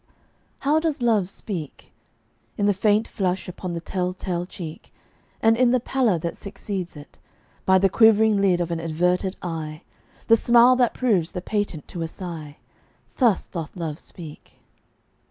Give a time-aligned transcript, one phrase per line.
[0.61, 1.93] How does Love speak?
[2.57, 4.91] In the faint flush upon the tell tale cheek,
[5.43, 7.19] And in the pallor that succeeds it;
[7.67, 9.83] by The quivering lid of an averted eye
[10.25, 12.57] The smile that proves the patent to a sigh
[13.17, 14.59] Thus doth Love speak.